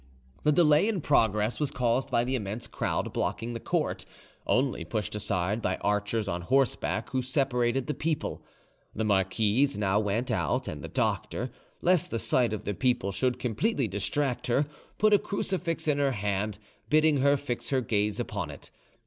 The 0.41 0.51
delay 0.51 0.87
in 0.87 0.99
progress 1.01 1.59
was 1.59 1.69
caused 1.69 2.09
by 2.09 2.23
the 2.23 2.33
immense 2.33 2.65
crowd 2.65 3.13
blocking 3.13 3.53
the 3.53 3.59
court, 3.59 4.03
only 4.47 4.83
pushed 4.83 5.13
aside 5.13 5.61
by 5.61 5.77
archers 5.81 6.27
on 6.27 6.41
horseback, 6.41 7.11
who 7.11 7.21
separated 7.21 7.85
the 7.85 7.93
people. 7.93 8.43
The 8.95 9.03
marquise 9.03 9.77
now 9.77 9.99
went 9.99 10.31
out, 10.31 10.67
and 10.67 10.81
the 10.81 10.87
doctor, 10.87 11.51
lest 11.83 12.09
the 12.09 12.17
sight 12.17 12.51
of 12.51 12.63
the 12.63 12.73
people 12.73 13.11
should 13.11 13.37
completely 13.37 13.87
distract 13.87 14.47
her, 14.47 14.65
put 14.97 15.13
a 15.13 15.19
crucifix 15.19 15.87
in 15.87 15.99
her 15.99 16.13
hand, 16.13 16.57
bidding 16.89 17.17
her 17.17 17.37
fix 17.37 17.69
her 17.69 17.81
gaze 17.81 18.19
upon 18.19 18.49
it. 18.49 18.71